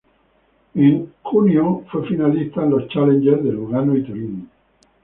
[0.73, 4.49] En junio fue finalista en los Challenger de Lugano y Turín.